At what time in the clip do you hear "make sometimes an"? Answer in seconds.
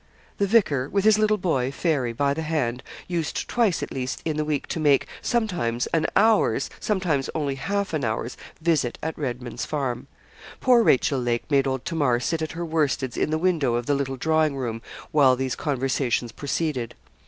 4.79-6.07